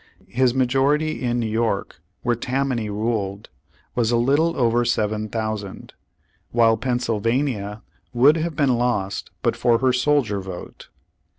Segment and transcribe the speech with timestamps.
[0.33, 3.49] His majority in New York, where Tam many ruled,
[3.93, 5.93] was a little over seven thousand,
[6.49, 10.89] while Pennsylvania would have been lost but for her soldier vote.